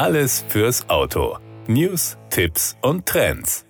[0.00, 1.36] Alles fürs Auto.
[1.66, 3.66] News, Tipps und Trends.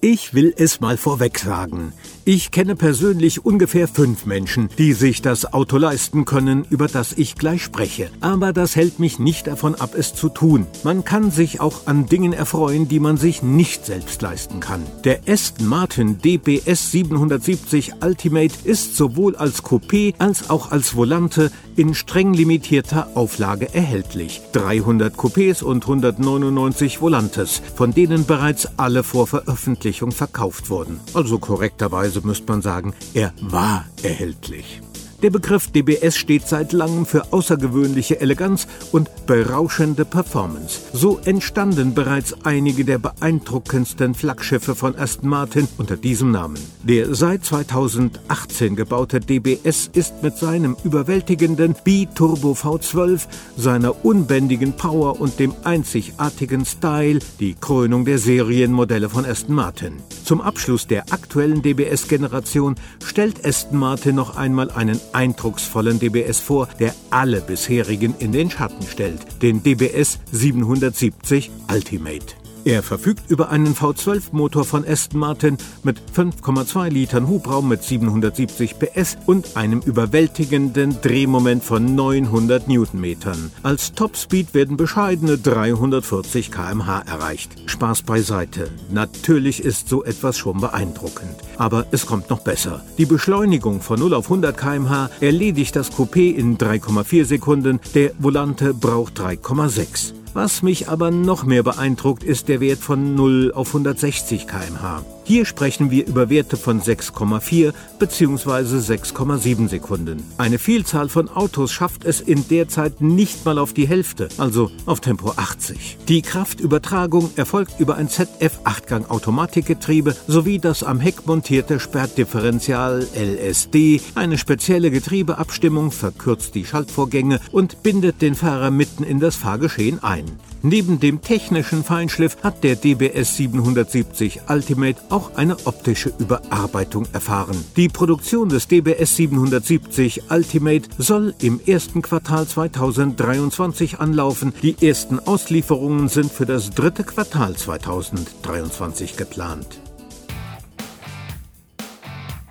[0.00, 1.94] Ich will es mal vorweg sagen.
[2.26, 7.34] Ich kenne persönlich ungefähr fünf Menschen, die sich das Auto leisten können, über das ich
[7.34, 8.10] gleich spreche.
[8.20, 10.66] Aber das hält mich nicht davon ab, es zu tun.
[10.84, 14.82] Man kann sich auch an Dingen erfreuen, die man sich nicht selbst leisten kann.
[15.04, 21.94] Der Aston Martin DBS 770 Ultimate ist sowohl als Coupé als auch als Volante in
[21.94, 24.40] streng limitierter Auflage erhältlich.
[24.52, 31.00] 300 Coupés und 199 Volantes, von denen bereits alle vor Veröffentlichung verkauft wurden.
[31.14, 34.80] Also korrekterweise müsste man sagen, er war erhältlich.
[35.24, 40.80] Der Begriff DBS steht seit langem für außergewöhnliche Eleganz und berauschende Performance.
[40.92, 46.58] So entstanden bereits einige der beeindruckendsten Flaggschiffe von Aston Martin unter diesem Namen.
[46.82, 53.22] Der seit 2018 gebaute DBS ist mit seinem überwältigenden B-Turbo V12,
[53.56, 60.02] seiner unbändigen Power und dem einzigartigen Style die Krönung der Serienmodelle von Aston Martin.
[60.26, 66.94] Zum Abschluss der aktuellen DBS-Generation stellt Aston Martin noch einmal einen eindrucksvollen DBS vor, der
[67.10, 72.43] alle bisherigen in den Schatten stellt, den DBS 770 Ultimate.
[72.64, 79.18] Er verfügt über einen V12-Motor von Aston Martin mit 5,2 Litern Hubraum mit 770 PS
[79.26, 83.52] und einem überwältigenden Drehmoment von 900 Newtonmetern.
[83.62, 87.50] Als Topspeed werden bescheidene 340 km/h erreicht.
[87.66, 88.70] Spaß beiseite.
[88.90, 91.34] Natürlich ist so etwas schon beeindruckend.
[91.58, 92.82] Aber es kommt noch besser.
[92.96, 98.72] Die Beschleunigung von 0 auf 100 km/h erledigt das Coupé in 3,4 Sekunden, der Volante
[98.72, 100.13] braucht 3,6.
[100.34, 105.13] Was mich aber noch mehr beeindruckt, ist der Wert von 0 auf 160 km/h.
[105.26, 108.76] Hier sprechen wir über Werte von 6,4 bzw.
[108.76, 110.22] 6,7 Sekunden.
[110.36, 114.70] Eine Vielzahl von Autos schafft es in der Zeit nicht mal auf die Hälfte, also
[114.84, 115.96] auf Tempo 80.
[116.08, 124.02] Die Kraftübertragung erfolgt über ein ZF-8-Gang Automatikgetriebe sowie das am Heck montierte Sperrdifferential LSD.
[124.14, 130.26] Eine spezielle Getriebeabstimmung verkürzt die Schaltvorgänge und bindet den Fahrer mitten in das Fahrgeschehen ein.
[130.66, 137.62] Neben dem technischen Feinschliff hat der DBS 770 Ultimate auch eine optische Überarbeitung erfahren.
[137.76, 144.54] Die Produktion des DBS 770 Ultimate soll im ersten Quartal 2023 anlaufen.
[144.62, 149.66] Die ersten Auslieferungen sind für das dritte Quartal 2023 geplant.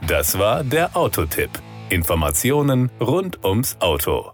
[0.06, 1.50] Das war der Autotipp.
[1.90, 4.34] Informationen rund ums Auto.